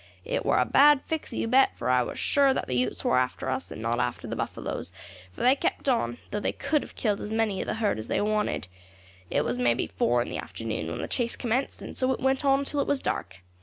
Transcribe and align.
It 0.25 0.43
war 0.43 0.57
a 0.57 0.65
bad 0.65 1.01
fix, 1.05 1.31
you 1.31 1.47
bet, 1.47 1.77
for 1.77 1.87
I 1.87 2.01
war 2.03 2.15
sure 2.15 2.55
that 2.55 2.65
the 2.65 2.75
Utes 2.75 3.05
war 3.05 3.19
after 3.19 3.49
us, 3.51 3.69
and 3.69 3.83
not 3.83 3.99
after 3.99 4.25
the 4.27 4.35
buffaloes, 4.35 4.91
for 5.31 5.41
they 5.41 5.55
kept 5.55 5.87
on, 5.87 6.17
though 6.31 6.39
they 6.39 6.51
could 6.53 6.81
soon 6.81 6.81
have 6.81 6.95
killed 6.95 7.21
as 7.21 7.31
many 7.31 7.61
of 7.61 7.67
the 7.67 7.75
herd 7.75 7.99
as 7.99 8.07
they 8.07 8.19
wanted. 8.19 8.65
It 9.29 9.45
was 9.45 9.59
may 9.59 9.75
be 9.75 9.85
four 9.85 10.23
in 10.23 10.29
the 10.29 10.39
afternoon 10.39 10.87
when 10.89 10.97
the 11.01 11.07
chase 11.07 11.35
commenced, 11.35 11.83
and 11.83 11.95
so 11.95 12.11
it 12.13 12.19
went 12.19 12.43
on 12.43 12.65
till 12.65 12.79
it 12.79 12.87
was 12.87 12.97
dark. 12.97 13.41